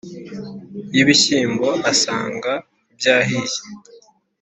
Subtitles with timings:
[0.95, 2.51] y'ibishyimbo asanga
[2.97, 3.57] byahiye.